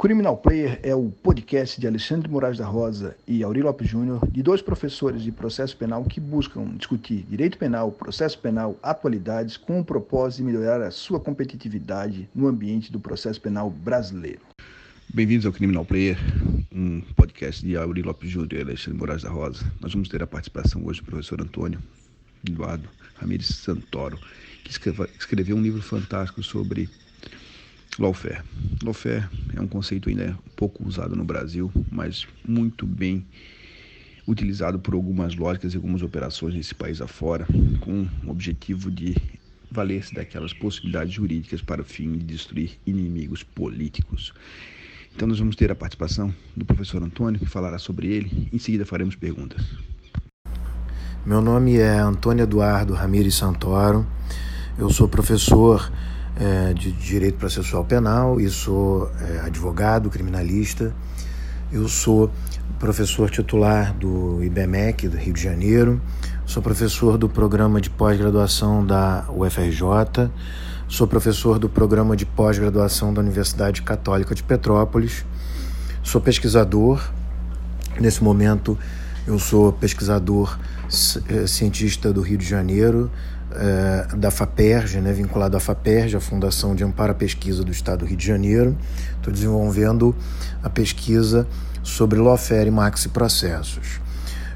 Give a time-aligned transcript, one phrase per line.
[0.00, 4.44] Criminal Player é o podcast de Alexandre Moraes da Rosa e Auri Lopes Júnior, de
[4.44, 9.84] dois professores de processo penal que buscam discutir direito penal, processo penal, atualidades, com o
[9.84, 14.38] propósito de melhorar a sua competitividade no ambiente do processo penal brasileiro.
[15.12, 16.16] Bem-vindos ao Criminal Player,
[16.72, 19.64] um podcast de Auri Lopes Júnior e Alexandre Moraes da Rosa.
[19.80, 21.82] Nós vamos ter a participação hoje do professor Antônio
[22.48, 24.16] Eduardo Ramires Santoro,
[24.62, 26.88] que escreveu um livro fantástico sobre
[27.98, 28.42] Lawfare.
[28.82, 33.26] Lawfare é um conceito ainda pouco usado no Brasil, mas muito bem
[34.26, 37.46] utilizado por algumas lógicas e algumas operações nesse país afora,
[37.80, 39.16] com o objetivo de
[39.70, 44.32] valer-se daquelas possibilidades jurídicas para o fim de destruir inimigos políticos.
[45.14, 48.48] Então nós vamos ter a participação do professor Antônio, que falará sobre ele.
[48.52, 49.64] Em seguida faremos perguntas.
[51.26, 54.06] Meu nome é Antônio Eduardo Ramires Santoro.
[54.78, 55.90] Eu sou professor
[56.36, 60.94] é, de Direito Processual Penal e sou é, advogado criminalista.
[61.72, 62.30] Eu sou
[62.78, 66.00] professor titular do IBMEC do Rio de Janeiro,
[66.46, 70.30] sou professor do programa de pós-graduação da UFRJ,
[70.88, 75.24] sou professor do programa de pós-graduação da Universidade Católica de Petrópolis,
[76.02, 77.10] sou pesquisador.
[78.00, 78.78] Nesse momento,
[79.28, 80.58] eu sou pesquisador
[81.28, 83.10] é, cientista do Rio de Janeiro,
[83.52, 88.00] é, da FAPERJ, né, vinculado à FAPERJ, a Fundação de Amparo à Pesquisa do Estado
[88.00, 88.74] do Rio de Janeiro.
[89.16, 90.16] Estou desenvolvendo
[90.62, 91.46] a pesquisa
[91.82, 94.00] sobre lawfare e maxi processos.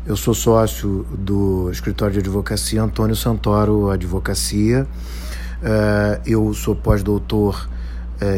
[0.06, 4.86] Eu sou sócio do escritório de advocacia Antônio Santoro Advocacia.
[5.62, 7.68] É, eu sou pós-doutor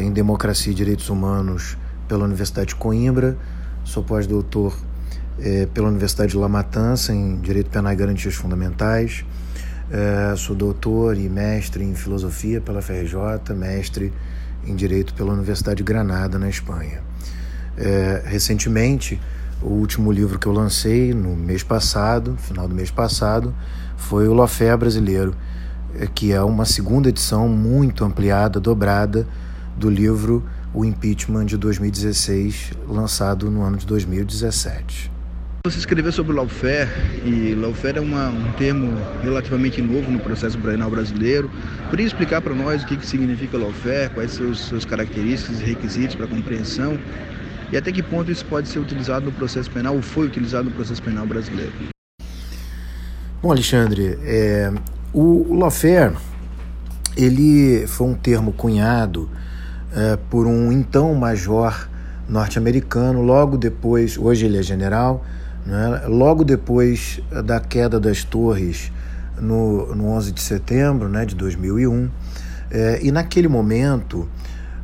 [0.01, 1.77] em Democracia e Direitos Humanos
[2.09, 3.37] pela Universidade de Coimbra.
[3.85, 4.75] Sou pós-doutor
[5.39, 9.25] é, pela Universidade de La Matança em Direito Penal e Garantias Fundamentais.
[9.91, 14.13] É, sou doutor e mestre em filosofia pela FRJ, mestre
[14.67, 17.03] em direito pela Universidade de Granada, na Espanha.
[17.77, 19.21] É, recentemente,
[19.63, 23.55] o último livro que eu lancei no mês passado, final do mês passado,
[23.97, 25.35] foi o Lofé Brasileiro,
[25.99, 29.27] é, que é uma segunda edição muito ampliada, dobrada,
[29.77, 35.14] do livro O Impeachment de 2016, lançado no ano de 2017.
[35.67, 36.91] Você escreveu sobre lawfare
[37.25, 41.51] e lawfare é uma, um termo relativamente novo no processo penal brasileiro.
[41.85, 45.65] Poderia explicar para nós o que, que significa lawfare, quais são as suas características e
[45.65, 46.99] requisitos para compreensão
[47.73, 50.71] e até que ponto isso pode ser utilizado no processo penal ou foi utilizado no
[50.71, 51.73] processo penal brasileiro?
[53.41, 54.71] Bom, Alexandre, é,
[55.15, 56.15] o lawfare
[57.17, 59.31] ele foi um termo cunhado
[59.97, 61.89] é, por um então major
[62.29, 65.25] norte-americano logo depois, hoje ele é general,
[65.67, 66.03] né?
[66.07, 68.93] Logo depois da queda das torres,
[69.41, 72.11] no, no 11 de setembro né, de 2001,
[72.71, 74.29] é, e naquele momento,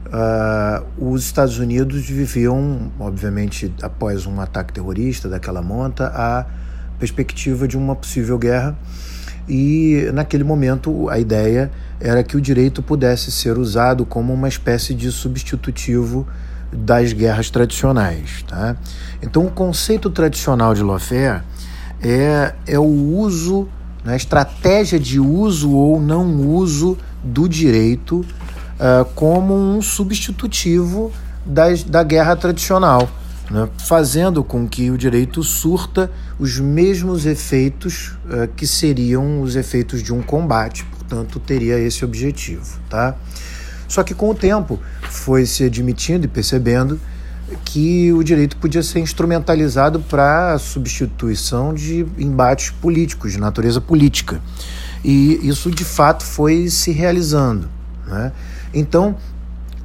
[0.06, 6.46] uh, os Estados Unidos viviam, obviamente, após um ataque terrorista daquela monta, a
[6.98, 8.76] perspectiva de uma possível guerra.
[9.48, 14.94] E naquele momento a ideia era que o direito pudesse ser usado como uma espécie
[14.94, 16.28] de substitutivo
[16.72, 18.44] das guerras tradicionais.
[18.47, 18.76] Tá?
[19.22, 21.42] Então, o conceito tradicional de lawfare
[22.03, 23.69] é, é o uso,
[24.04, 31.12] né, a estratégia de uso ou não uso do direito uh, como um substitutivo
[31.44, 33.08] das, da guerra tradicional,
[33.50, 40.02] né, fazendo com que o direito surta os mesmos efeitos uh, que seriam os efeitos
[40.02, 42.78] de um combate, portanto, teria esse objetivo.
[42.88, 43.14] Tá?
[43.90, 47.00] Só que com o tempo foi se admitindo e percebendo
[47.64, 54.40] que o direito podia ser instrumentalizado para a substituição de embates políticos, de natureza política.
[55.04, 57.68] E isso de fato foi se realizando.
[58.06, 58.30] Né?
[58.72, 59.16] Então,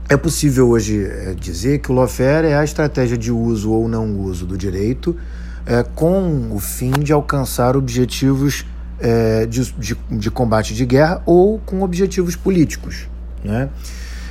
[0.08, 4.20] é possível hoje é, dizer que o lawfare é a estratégia de uso ou não
[4.20, 5.18] uso do direito
[5.66, 8.68] é, com o fim de alcançar objetivos
[9.00, 13.08] é, de, de, de combate de guerra ou com objetivos políticos.
[13.46, 13.70] Né?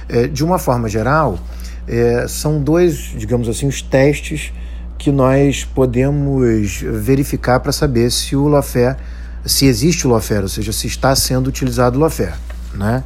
[0.08, 1.38] É, de uma forma geral,
[1.86, 4.52] é, são dois, digamos assim, os testes
[4.98, 8.96] que nós podemos verificar para saber se o lawfare,
[9.44, 12.34] se existe o lawfare, ou seja, se está sendo utilizado o lawfare.
[12.74, 13.04] Né?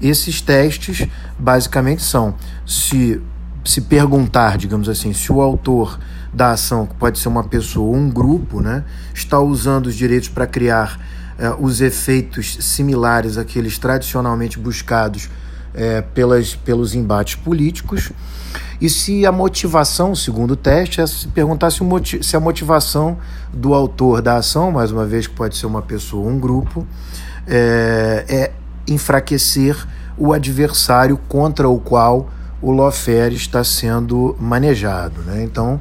[0.00, 1.06] Esses testes
[1.38, 2.34] basicamente são
[2.66, 3.20] se
[3.66, 5.98] se perguntar, digamos assim, se o autor
[6.32, 10.28] da ação, que pode ser uma pessoa ou um grupo, né, está usando os direitos
[10.28, 11.00] para criar
[11.38, 15.28] é, os efeitos similares àqueles tradicionalmente buscados
[15.76, 18.10] é, pelas, pelos embates políticos.
[18.80, 21.78] E se a motivação, segundo o teste, é se perguntar se,
[22.22, 23.18] se a motivação
[23.52, 26.86] do autor da ação, mais uma vez que pode ser uma pessoa ou um grupo,
[27.46, 28.52] é, é
[28.88, 29.76] enfraquecer
[30.18, 32.30] o adversário contra o qual
[32.60, 35.20] o lawfare está sendo manejado.
[35.22, 35.42] Né?
[35.42, 35.80] Então,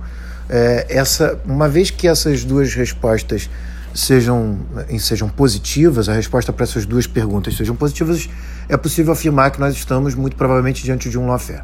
[0.49, 3.49] é, essa, uma vez que essas duas respostas
[3.95, 4.59] sejam,
[4.99, 8.29] sejam positivas, a resposta para essas duas perguntas sejam positivas,
[8.67, 11.63] é possível afirmar que nós estamos muito provavelmente diante de um lawfare.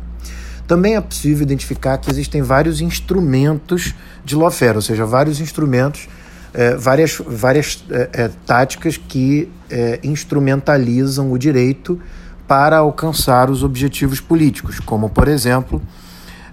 [0.66, 3.94] Também é possível identificar que existem vários instrumentos
[4.24, 6.08] de lawfare, ou seja, vários instrumentos,
[6.54, 12.00] é, várias, várias é, é, táticas que é, instrumentalizam o direito
[12.48, 15.82] para alcançar os objetivos políticos, como, por exemplo,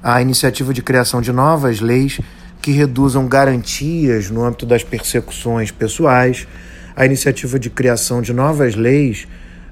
[0.03, 2.21] a iniciativa de criação de novas leis
[2.61, 6.47] que reduzam garantias no âmbito das persecuções pessoais,
[6.95, 9.29] a iniciativa de criação de novas leis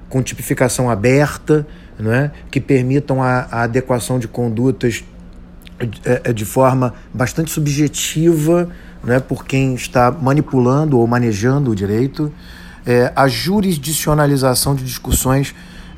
[0.09, 1.67] com tipificação aberta,
[1.99, 5.03] é, que permitam a, a adequação de condutas
[5.79, 8.69] de, é, é, de forma bastante subjetiva
[9.03, 12.31] né, por quem está manipulando ou manejando o direito,
[12.85, 15.53] é, a jurisdicionalização de discussões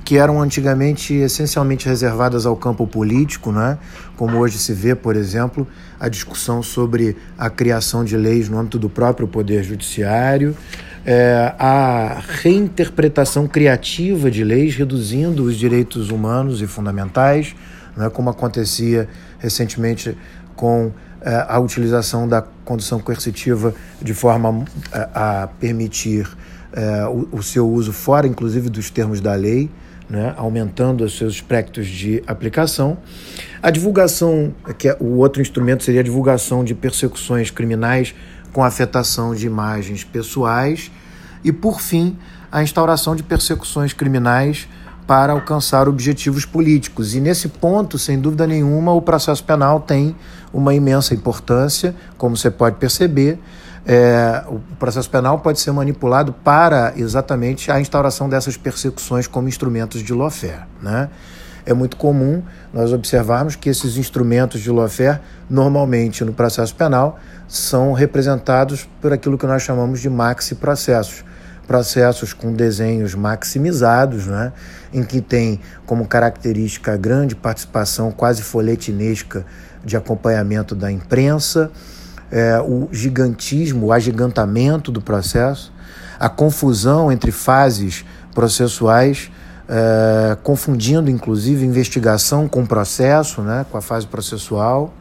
[0.09, 3.77] que eram antigamente essencialmente reservadas ao campo político, né?
[4.17, 5.67] como hoje se vê, por exemplo,
[5.99, 10.57] a discussão sobre a criação de leis no âmbito do próprio Poder Judiciário,
[11.05, 17.55] é, a reinterpretação criativa de leis, reduzindo os direitos humanos e fundamentais,
[17.95, 18.09] né?
[18.09, 19.07] como acontecia
[19.37, 20.17] recentemente
[20.55, 20.91] com
[21.21, 26.27] é, a utilização da condição coercitiva de forma a, é, a permitir
[26.73, 29.69] é, o, o seu uso fora, inclusive, dos termos da lei
[30.09, 32.97] né, aumentando os seus espectros de aplicação.
[33.61, 38.15] A divulgação, que é, o outro instrumento seria a divulgação de persecuções criminais
[38.51, 40.91] com afetação de imagens pessoais.
[41.43, 42.17] E, por fim,
[42.51, 44.67] a instauração de persecuções criminais
[45.05, 47.15] para alcançar objetivos políticos.
[47.15, 50.15] E nesse ponto, sem dúvida nenhuma, o processo penal tem
[50.53, 53.39] uma imensa importância, como você pode perceber,
[53.91, 60.03] é, o processo penal pode ser manipulado para exatamente a instauração dessas persecuções como instrumentos
[60.03, 60.61] de lawfare.
[60.79, 61.09] Né?
[61.65, 65.19] É muito comum nós observarmos que esses instrumentos de lawfare,
[65.49, 71.25] normalmente no processo penal, são representados por aquilo que nós chamamos de maxi-processos.
[71.65, 74.53] Processos com desenhos maximizados, né?
[74.93, 79.43] em que tem como característica grande participação quase folhetinesca
[79.83, 81.71] de acompanhamento da imprensa,
[82.31, 85.71] é, o gigantismo, o agigantamento do processo,
[86.19, 89.31] a confusão entre fases processuais,
[89.67, 94.93] é, confundindo inclusive investigação com processo, né, com a fase processual.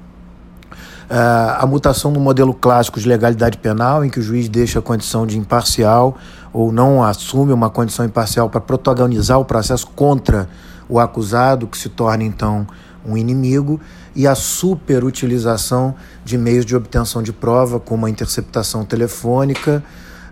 [1.10, 1.16] É,
[1.58, 5.26] a mutação no modelo clássico de legalidade penal, em que o juiz deixa a condição
[5.26, 6.18] de imparcial
[6.52, 10.48] ou não assume uma condição imparcial para protagonizar o processo contra
[10.88, 12.66] o acusado, que se torna então
[13.08, 13.80] um inimigo,
[14.14, 15.94] e a superutilização
[16.24, 19.82] de meios de obtenção de prova, como a interceptação telefônica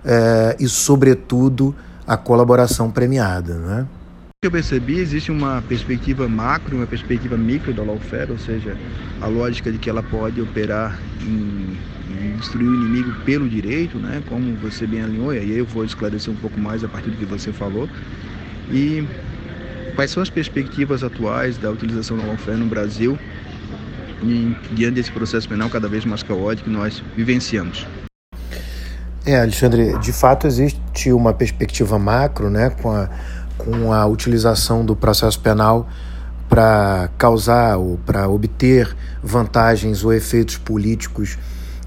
[0.05, 1.75] é, e, sobretudo,
[2.07, 3.55] a colaboração premiada.
[3.55, 3.87] Né?
[4.47, 8.77] eu percebi, existe uma perspectiva macro, uma perspectiva micro da lawfare, ou seja,
[9.21, 11.77] a lógica de que ela pode operar em,
[12.11, 15.85] em destruir o inimigo pelo direito, né, como você bem alinhou, e aí eu vou
[15.85, 17.89] esclarecer um pouco mais a partir do que você falou.
[18.71, 19.05] E
[19.97, 23.19] quais são as perspectivas atuais da utilização da lawfare no Brasil
[24.23, 27.87] e, diante desse processo penal cada vez mais caótico que nós vivenciamos.
[29.25, 33.09] É, Alexandre, de fato existe uma perspectiva macro, né, com a,
[33.59, 35.89] com a utilização do processo penal
[36.49, 41.37] para causar ou para obter vantagens ou efeitos políticos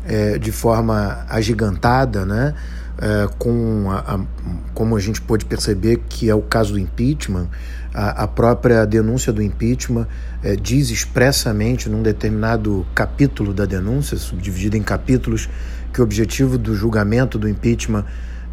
[0.06, 2.54] é, de forma agigantada, né,
[2.98, 4.20] é, com a, a,
[4.74, 7.48] como a gente pôde perceber que é o caso do impeachment,
[7.94, 10.08] a, a própria denúncia do impeachment
[10.44, 15.50] é, diz expressamente num determinado capítulo da denúncia, subdividida em capítulos,
[15.94, 18.06] que o objetivo do julgamento do impeachment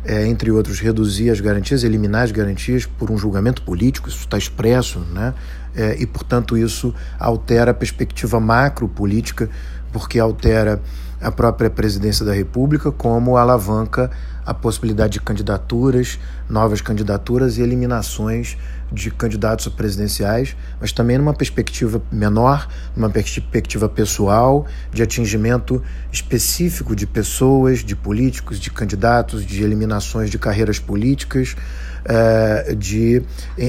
[0.07, 4.39] é, entre outros, reduzir as garantias, eliminar as garantias por um julgamento político, isso está
[4.39, 5.35] expresso, né?
[5.75, 9.51] É, e, portanto, isso altera a perspectiva macro política,
[9.93, 10.81] porque altera
[11.21, 14.11] a própria presidência da República, como alavanca
[14.45, 18.57] a possibilidade de candidaturas, novas candidaturas e eliminações
[18.93, 25.83] de candidatos presidenciais, mas também numa perspectiva menor, numa perspectiva pessoal, de atingimento
[26.13, 31.57] específico de pessoas, de políticos, de candidatos, de eliminações de carreiras políticas,
[32.05, 33.23] eh, de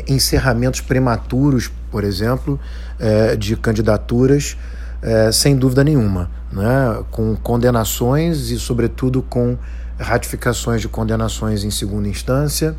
[0.08, 2.60] encerramentos prematuros, por exemplo,
[3.00, 4.56] eh, de candidaturas,
[5.02, 7.04] eh, sem dúvida nenhuma, né?
[7.12, 9.58] com condenações e, sobretudo, com
[10.00, 12.76] ratificações de condenações em segunda instância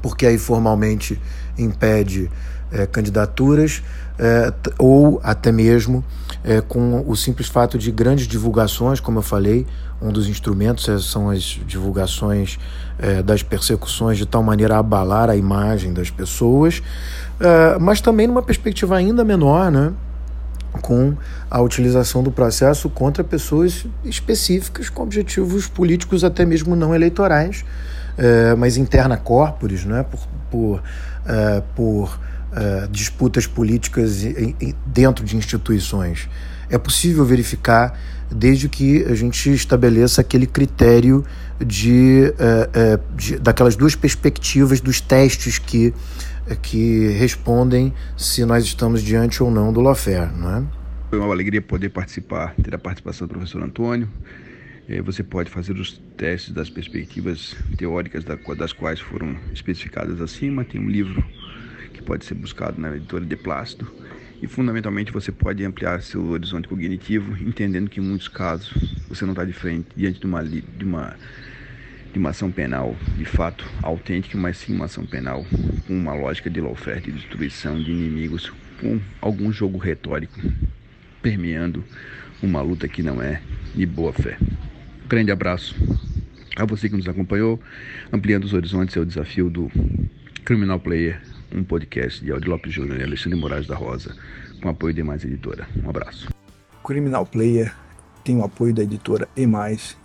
[0.00, 1.20] porque aí formalmente
[1.58, 2.30] impede
[2.70, 3.82] é, candidaturas,
[4.18, 6.04] é, ou até mesmo
[6.42, 9.66] é, com o simples fato de grandes divulgações, como eu falei,
[10.00, 12.58] um dos instrumentos é, são as divulgações
[12.98, 16.82] é, das persecuções de tal maneira a abalar a imagem das pessoas,
[17.40, 19.92] é, mas também numa perspectiva ainda menor, né?
[20.76, 21.16] Com
[21.50, 27.64] a utilização do processo contra pessoas específicas com objetivos políticos até mesmo não eleitorais,
[28.16, 30.82] é, mas interna corporis, né, por, por,
[31.26, 32.20] é, por
[32.52, 34.22] é, disputas políticas
[34.86, 36.28] dentro de instituições.
[36.70, 37.98] É possível verificar
[38.30, 41.24] desde que a gente estabeleça aquele critério
[41.64, 42.34] de,
[43.14, 45.94] de daquelas duas perspectivas dos testes que
[46.54, 50.64] que respondem se nós estamos diante ou não do lawfare, não é?
[51.10, 54.08] Foi uma alegria poder participar, ter a participação do professor Antônio.
[54.88, 60.64] É, você pode fazer os testes das perspectivas teóricas das quais foram especificadas acima.
[60.64, 61.24] Tem um livro
[61.92, 63.90] que pode ser buscado na editora de Plácido.
[64.40, 68.72] E fundamentalmente você pode ampliar seu horizonte cognitivo, entendendo que em muitos casos
[69.08, 71.16] você não está de frente diante de uma, de uma
[72.16, 75.44] de uma ação penal de fato autêntica, mas sim uma ação penal
[75.86, 80.40] com uma lógica de lawfare, de destruição de inimigos, com algum jogo retórico
[81.20, 81.84] permeando
[82.42, 83.42] uma luta que não é
[83.74, 84.38] de boa fé.
[85.06, 85.76] Grande abraço
[86.56, 87.60] a você que nos acompanhou,
[88.10, 89.70] ampliando os horizontes, é o desafio do
[90.42, 91.20] Criminal Player,
[91.52, 94.16] um podcast de Aldi Lopes Júnior e Alexandre Moraes da Rosa,
[94.62, 95.68] com apoio de Mais Editora.
[95.84, 96.28] Um abraço.
[96.82, 97.74] Criminal Player
[98.26, 99.46] tem o apoio da editora E+,